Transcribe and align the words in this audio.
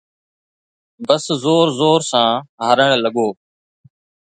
بس 1.07 1.25
زور 1.43 1.67
زور 1.79 1.99
سان 2.11 2.31
هارڻ 2.63 2.89
لڳو 3.03 3.27